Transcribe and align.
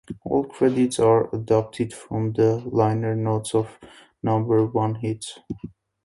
All 0.25 0.45
credits 0.45 0.97
are 0.97 1.29
adapted 1.31 1.93
from 1.93 2.33
the 2.33 2.57
liner 2.65 3.15
notes 3.15 3.53
of 3.53 3.77
"Number 4.23 4.65
One 4.65 4.95
Hits". 4.95 5.37